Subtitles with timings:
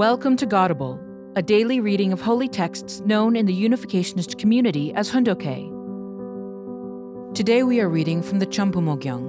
[0.00, 0.98] Welcome to Godable,
[1.36, 5.70] a daily reading of holy texts known in the Unificationist community as Hoon Dok Hae.
[7.34, 9.28] Today we are reading from the Chambumo Gyeong.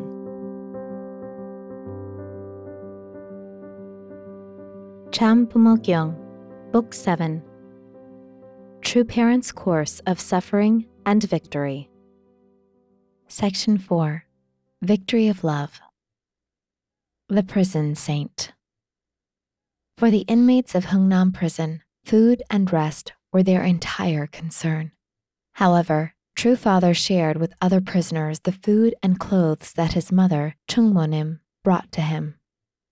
[5.09, 6.15] Chambumogyong,
[6.71, 7.43] Book 7
[8.79, 11.89] True Parents' Course of Suffering and Victory.
[13.27, 14.23] Section 4
[14.81, 15.81] Victory of Love.
[17.27, 18.53] The Prison Saint.
[19.97, 24.91] For the inmates of Hungnam Prison, food and rest were their entire concern.
[25.53, 31.39] However, True Father shared with other prisoners the food and clothes that his mother, Chungmonim,
[31.63, 32.39] brought to him.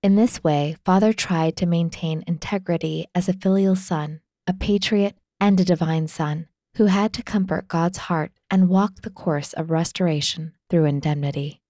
[0.03, 5.59] In this way, Father tried to maintain integrity as a filial son, a patriot, and
[5.59, 10.53] a divine son who had to comfort God's heart and walk the course of restoration
[10.69, 11.61] through indemnity.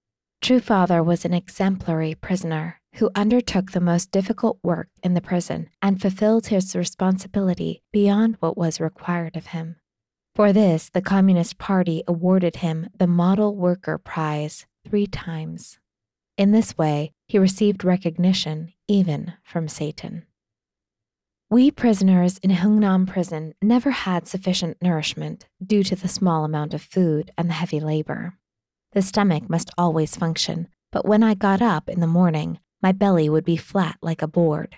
[0.41, 5.69] True Father was an exemplary prisoner who undertook the most difficult work in the prison
[5.81, 9.77] and fulfilled his responsibility beyond what was required of him.
[10.35, 15.79] For this, the Communist Party awarded him the Model Worker Prize three times.
[16.37, 20.25] In this way, he received recognition even from Satan.
[21.49, 26.81] We prisoners in Hungnam prison never had sufficient nourishment due to the small amount of
[26.81, 28.37] food and the heavy labor.
[28.93, 33.29] The stomach must always function, but when I got up in the morning, my belly
[33.29, 34.75] would be flat like a board.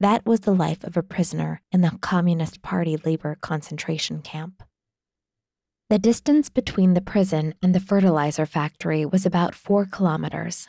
[0.00, 4.62] That was the life of a prisoner in the Communist Party labor concentration camp.
[5.90, 10.68] The distance between the prison and the fertilizer factory was about four kilometers.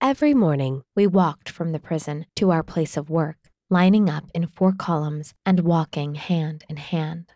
[0.00, 3.36] Every morning, we walked from the prison to our place of work,
[3.70, 7.32] lining up in four columns and walking hand in hand.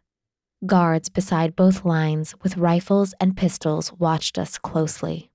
[0.67, 5.30] Guards beside both lines with rifles and pistols watched us closely.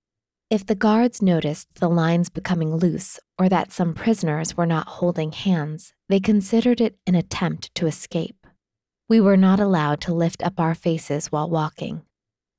[0.51, 5.31] If the guards noticed the lines becoming loose or that some prisoners were not holding
[5.31, 8.45] hands, they considered it an attempt to escape.
[9.09, 12.03] We were not allowed to lift up our faces while walking.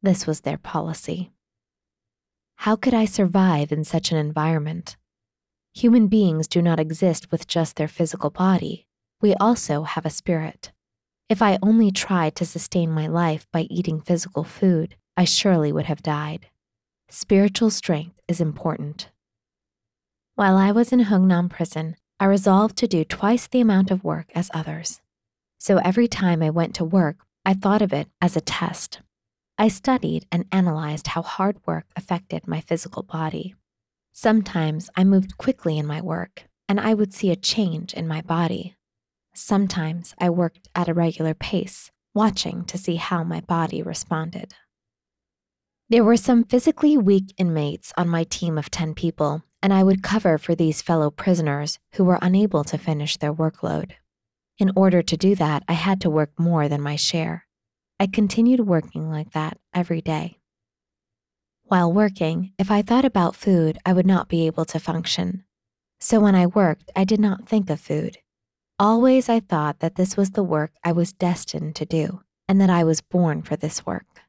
[0.02, 1.30] This was their policy.
[2.56, 4.96] How could I survive in such an environment?
[5.72, 8.88] Human beings do not exist with just their physical body.
[9.20, 10.72] We also have a spirit.
[11.28, 15.86] If I only tried to sustain my life by eating physical food, I surely would
[15.86, 16.48] have died.
[17.08, 19.10] Spiritual strength is important.
[20.34, 24.26] While I was in Hungnam prison, I resolved to do twice the amount of work
[24.34, 25.00] as others.
[25.56, 29.02] So every time I went to work, I thought of it as a test.
[29.56, 33.54] I studied and analyzed how hard work affected my physical body.
[34.10, 38.20] Sometimes I moved quickly in my work, and I would see a change in my
[38.20, 38.74] body.
[39.32, 44.54] Sometimes I worked at a regular pace, watching to see how my body responded.
[45.88, 50.02] There were some physically weak inmates on my team of 10 people, and I would
[50.02, 53.92] cover for these fellow prisoners who were unable to finish their workload.
[54.58, 57.46] In order to do that, I had to work more than my share.
[58.00, 60.40] I continued working like that every day.
[61.62, 65.44] While working, if I thought about food, I would not be able to function.
[66.00, 68.18] So when I worked, I did not think of food.
[68.76, 72.70] Always I thought that this was the work I was destined to do, and that
[72.70, 74.25] I was born for this work.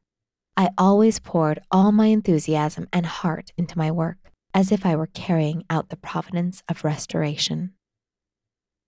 [0.57, 4.17] I always poured all my enthusiasm and heart into my work,
[4.55, 7.73] as if I were carrying out the providence of restoration.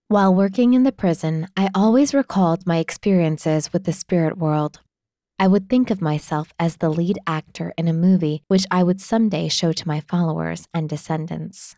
[0.08, 4.80] While working in the prison, I always recalled my experiences with the spirit world.
[5.38, 9.00] I would think of myself as the lead actor in a movie which I would
[9.00, 11.76] someday show to my followers and descendants.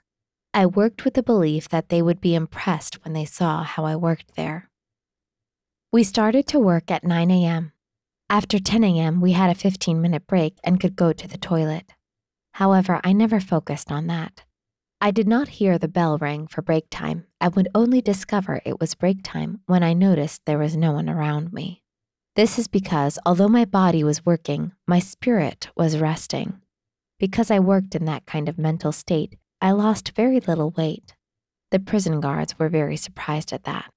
[0.54, 3.98] I worked with the belief that they would be impressed when they saw how I
[3.98, 4.70] worked there.
[5.92, 7.74] We started to work at 9 a.m.
[8.32, 11.92] After 10 a.m., we had a 15 minute break and could go to the toilet.
[12.54, 14.46] However, I never focused on that.
[15.02, 18.80] I did not hear the bell ring for break time and would only discover it
[18.80, 21.84] was break time when I noticed there was no one around me.
[22.38, 26.62] This is because although my body was working, my spirit was resting.
[27.20, 31.16] Because I worked in that kind of mental state, I lost very little weight.
[31.72, 33.92] The prison guards were very surprised at that.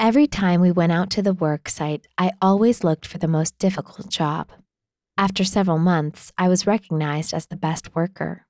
[0.00, 3.58] Every time we went out to the work site, I always looked for the most
[3.58, 4.48] difficult job.
[5.18, 8.46] After several months, I was recognized as the best worker.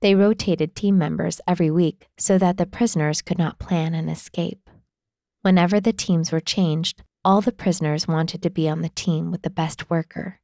[0.00, 4.70] They rotated team members every week so that the prisoners could not plan an escape.
[5.42, 9.42] Whenever the teams were changed, all the prisoners wanted to be on the team with
[9.42, 10.40] the best worker.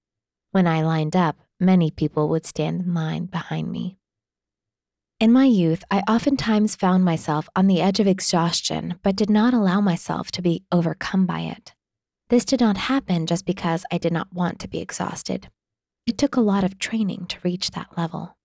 [0.51, 3.97] When I lined up, many people would stand in line behind me.
[5.23, 9.55] In my youth, I oftentimes found myself on the edge of exhaustion, but did not
[9.55, 11.75] allow myself to be overcome by it.
[12.29, 15.49] This did not happen just because I did not want to be exhausted.
[16.09, 18.37] It took a lot of training to reach that level.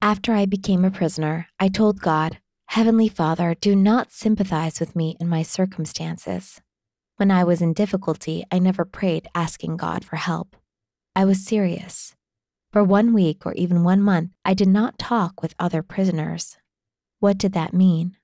[0.00, 2.38] After I became a prisoner, I told God,
[2.68, 6.62] Heavenly Father, do not sympathize with me in my circumstances.
[7.16, 10.56] When I was in difficulty, I never prayed asking God for help.
[11.14, 12.14] I was serious.
[12.70, 16.58] For one week or even one month, I did not talk with other prisoners.
[17.18, 18.16] What did that mean?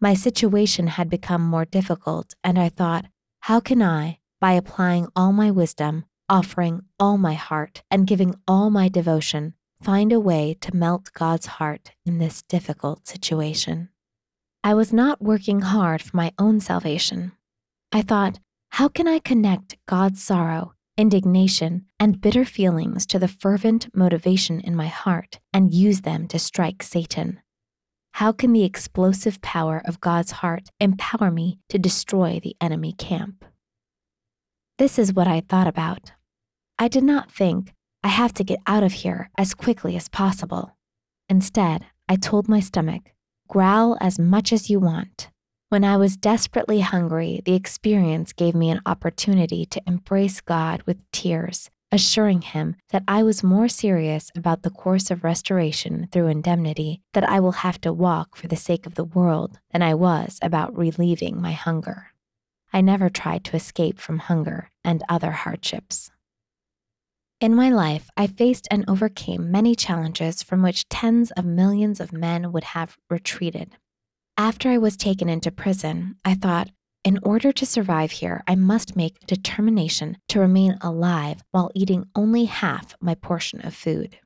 [0.00, 3.06] My situation had become more difficult, and I thought,
[3.40, 8.70] how can I, by applying all my wisdom, offering all my heart, and giving all
[8.70, 13.88] my devotion, find a way to melt God's heart in this difficult situation?
[14.62, 17.32] I was not working hard for my own salvation.
[17.90, 18.38] I thought,
[18.70, 24.76] how can I connect God's sorrow, indignation, and bitter feelings to the fervent motivation in
[24.76, 27.40] my heart and use them to strike Satan?
[28.12, 33.44] How can the explosive power of God's heart empower me to destroy the enemy camp?
[34.78, 36.12] This is what I thought about.
[36.78, 40.76] I did not think, I have to get out of here as quickly as possible.
[41.28, 43.12] Instead, I told my stomach,
[43.48, 45.30] growl as much as you want.
[45.74, 51.10] When I was desperately hungry, the experience gave me an opportunity to embrace God with
[51.10, 57.02] tears assuring him that I was more serious about the course of restoration through indemnity
[57.12, 60.38] that I will have to walk for the sake of the world than I was
[60.40, 62.12] about relieving my hunger.
[62.72, 66.12] I never tried to escape from hunger and other hardships.
[67.40, 72.12] In my life, I faced and overcame many challenges from which tens of millions of
[72.12, 73.76] men would have retreated.
[74.36, 76.70] After I was taken into prison, I thought,
[77.04, 82.46] in order to survive here, I must make determination to remain alive while eating only
[82.46, 84.18] half my portion of food.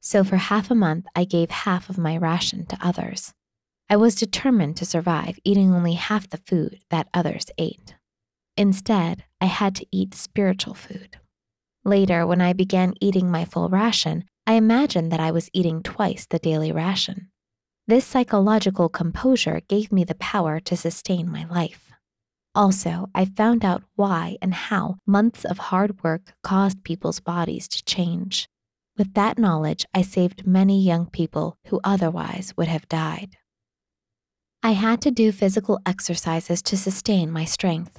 [0.00, 3.32] So for half a month, I gave half of my ration to others.
[3.88, 7.94] I was determined to survive eating only half the food that others ate.
[8.56, 11.18] Instead, I had to eat spiritual food.
[11.84, 16.26] Later, when I began eating my full ration, I imagined that I was eating twice
[16.26, 17.30] the daily ration.
[17.86, 21.92] This psychological composure gave me the power to sustain my life.
[22.54, 27.84] Also, I found out why and how months of hard work caused people's bodies to
[27.84, 28.48] change.
[28.96, 33.36] With that knowledge, I saved many young people who otherwise would have died.
[34.62, 37.98] I had to do physical exercises to sustain my strength.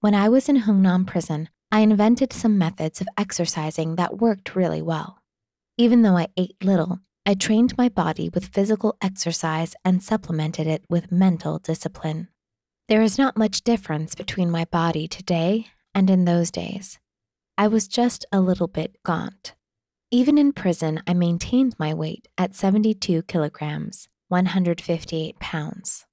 [0.00, 4.82] When I was in Hungnam prison, I invented some methods of exercising that worked really
[4.82, 5.22] well.
[5.78, 10.84] Even though I ate little, I trained my body with physical exercise and supplemented it
[10.90, 12.28] with mental discipline.
[12.86, 16.98] There is not much difference between my body today and in those days.
[17.56, 19.54] I was just a little bit gaunt.
[20.10, 26.04] Even in prison, I maintained my weight at 72 kilograms, 158 pounds.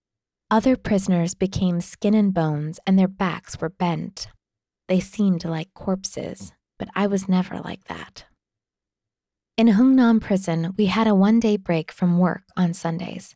[0.49, 4.29] Other prisoners became skin and bones and their backs were bent.
[4.87, 8.23] They seemed like corpses, but I was never like that.
[9.57, 13.35] In Hungnam prison, we had a one day break from work on Sundays.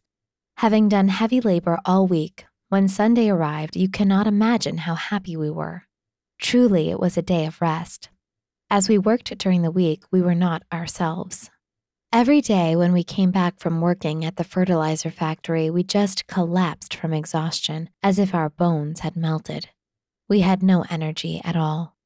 [0.58, 5.50] Having done heavy labor all week, when Sunday arrived, you cannot imagine how happy we
[5.50, 5.84] were.
[6.40, 8.10] Truly, it was a day of rest.
[8.70, 11.52] As we worked during the week, we were not ourselves.
[12.14, 16.96] Every day when we came back from working at the fertilizer factory, we just collapsed
[16.96, 19.70] from exhaustion as if our bones had melted.
[20.30, 21.98] We had no energy at all.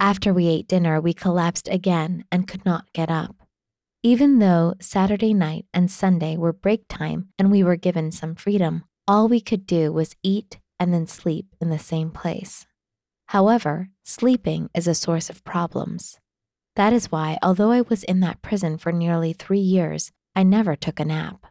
[0.00, 3.36] After we ate dinner, we collapsed again and could not get up.
[4.08, 8.84] Even though Saturday night and Sunday were break time and we were given some freedom,
[9.06, 12.64] all we could do was eat and then sleep in the same place.
[13.26, 16.18] However, sleeping is a source of problems.
[16.74, 20.74] That is why, although I was in that prison for nearly three years, I never
[20.74, 21.44] took a nap.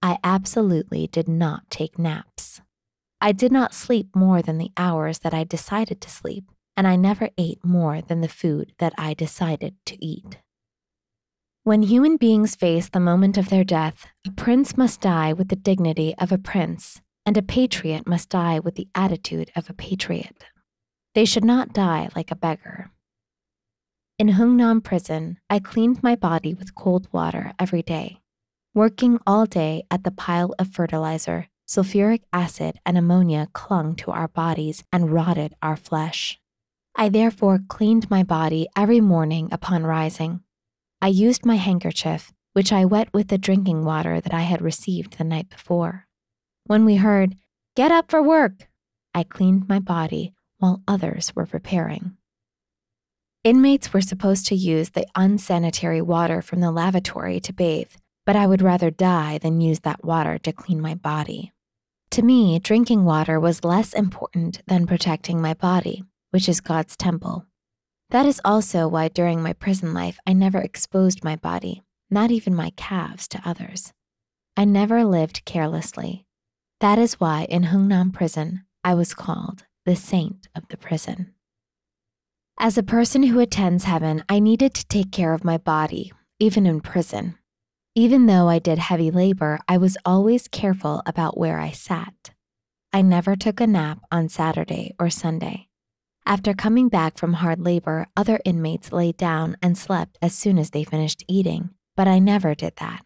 [0.00, 2.62] I absolutely did not take naps.
[3.20, 6.44] I did not sleep more than the hours that I decided to sleep,
[6.78, 10.38] and I never ate more than the food that I decided to eat.
[11.62, 15.56] When human beings face the moment of their death, a prince must die with the
[15.56, 20.46] dignity of a prince, and a patriot must die with the attitude of a patriot.
[21.14, 22.90] They should not die like a beggar.
[24.18, 28.22] In Hungnam prison, I cleaned my body with cold water every day.
[28.72, 34.28] Working all day at the pile of fertilizer, sulfuric acid and ammonia clung to our
[34.28, 36.40] bodies and rotted our flesh.
[36.94, 40.40] I therefore cleaned my body every morning upon rising
[41.02, 45.16] I used my handkerchief, which I wet with the drinking water that I had received
[45.18, 46.06] the night before.
[46.66, 47.36] When we heard,
[47.76, 48.68] Get up for work,
[49.14, 52.16] I cleaned my body while others were preparing.
[53.44, 57.92] Inmates were supposed to use the unsanitary water from the lavatory to bathe,
[58.26, 61.52] but I would rather die than use that water to clean my body.
[62.10, 66.02] To me, drinking water was less important than protecting my body,
[66.32, 67.46] which is God's temple.
[68.10, 72.54] That is also why during my prison life, I never exposed my body, not even
[72.54, 73.92] my calves, to others.
[74.56, 76.26] I never lived carelessly.
[76.80, 81.34] That is why in Hungnam prison, I was called the saint of the prison.
[82.58, 86.66] As a person who attends heaven, I needed to take care of my body, even
[86.66, 87.36] in prison.
[87.94, 92.32] Even though I did heavy labor, I was always careful about where I sat.
[92.92, 95.69] I never took a nap on Saturday or Sunday.
[96.30, 100.70] After coming back from hard labor, other inmates laid down and slept as soon as
[100.70, 103.04] they finished eating, but I never did that.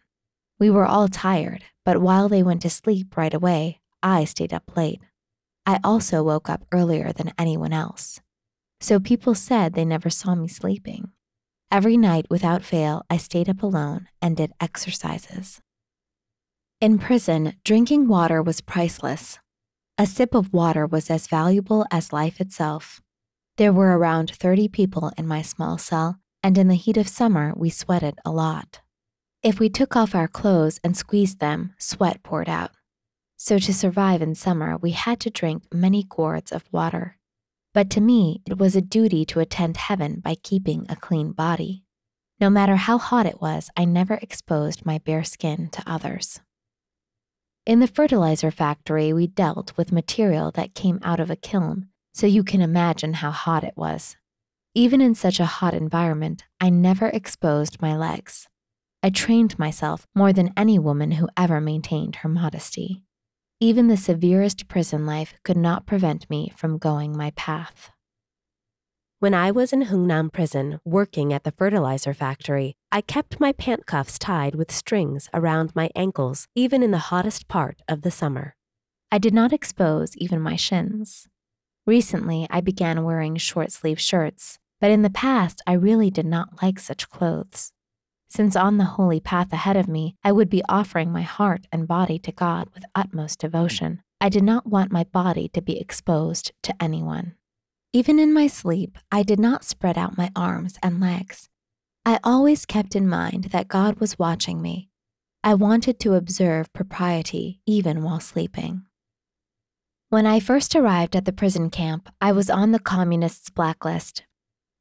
[0.59, 4.77] We were all tired, but while they went to sleep right away, I stayed up
[4.77, 5.01] late.
[5.65, 8.21] I also woke up earlier than anyone else.
[8.79, 11.09] So people said they never saw me sleeping.
[11.71, 15.61] Every night, without fail, I stayed up alone and did exercises.
[16.79, 19.39] In prison, drinking water was priceless.
[19.97, 23.01] A sip of water was as valuable as life itself.
[23.57, 27.53] There were around 30 people in my small cell, and in the heat of summer,
[27.55, 28.81] we sweated a lot.
[29.41, 32.71] If we took off our clothes and squeezed them, sweat poured out.
[33.37, 37.17] So, to survive in summer, we had to drink many gourds of water.
[37.73, 41.85] But to me, it was a duty to attend heaven by keeping a clean body.
[42.41, 46.41] No matter how hot it was, I never exposed my bare skin to others.
[47.65, 52.25] In the fertilizer factory, we dealt with material that came out of a kiln, so
[52.25, 54.15] you can imagine how hot it was.
[54.73, 58.47] Even in such a hot environment, I never exposed my legs.
[59.03, 63.03] I trained myself more than any woman who ever maintained her modesty.
[63.59, 67.91] Even the severest prison life could not prevent me from going my path.
[69.19, 73.85] When I was in Hungnam prison working at the fertilizer factory, I kept my pant
[73.85, 78.55] cuffs tied with strings around my ankles, even in the hottest part of the summer.
[79.11, 81.27] I did not expose even my shins.
[81.85, 86.61] Recently, I began wearing short sleeve shirts, but in the past, I really did not
[86.61, 87.71] like such clothes
[88.35, 91.87] since on the holy path ahead of me, I would be offering my heart and
[91.87, 94.01] body to God with utmost devotion.
[94.19, 97.35] I did not want my body to be exposed to anyone.
[97.93, 101.47] Even in my sleep, I did not spread out my arms and legs.
[102.05, 104.89] I always kept in mind that God was watching me.
[105.41, 108.83] I wanted to observe propriety even while sleeping.
[110.15, 114.23] When I first arrived at the prison camp, I was on the communists' blacklist,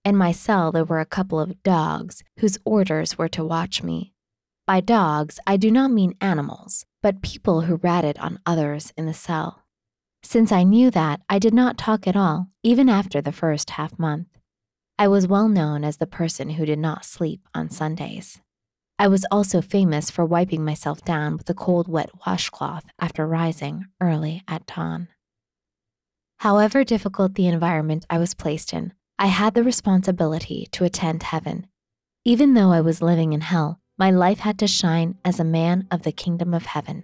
[0.04, 4.12] in my cell, there were a couple of dogs whose orders were to watch me.
[4.64, 9.12] By dogs, I do not mean animals, but people who ratted on others in the
[9.12, 9.64] cell.
[10.22, 13.98] Since I knew that, I did not talk at all, even after the first half
[13.98, 14.28] month.
[15.00, 18.40] I was well known as the person who did not sleep on Sundays.
[19.00, 23.86] I was also famous for wiping myself down with a cold, wet washcloth after rising
[24.00, 25.08] early at dawn.
[26.44, 31.66] However difficult the environment I was placed in, I had the responsibility to attend heaven.
[32.26, 35.86] Even though I was living in hell, my life had to shine as a man
[35.90, 37.02] of the kingdom of heaven.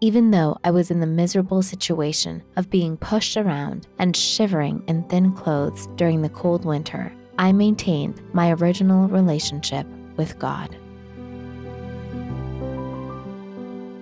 [0.00, 5.04] Even though I was in the miserable situation of being pushed around and shivering in
[5.04, 9.86] thin clothes during the cold winter, I maintained my original relationship
[10.16, 10.76] with God.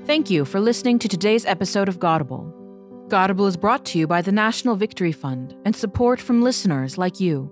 [0.06, 2.59] Thank you for listening to today's episode of Godable.
[3.10, 7.18] Godable is brought to you by the National Victory Fund and support from listeners like
[7.18, 7.50] you.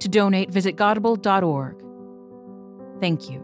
[0.00, 1.76] To donate, visit godable.org.
[3.00, 3.41] Thank you.